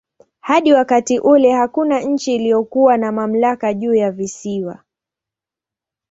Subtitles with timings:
[0.39, 4.83] Hadi wakati ule hakuna nchi iliyokuwa na mamlaka juu ya visiwa.